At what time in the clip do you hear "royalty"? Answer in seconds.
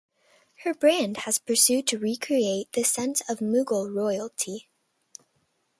3.95-4.67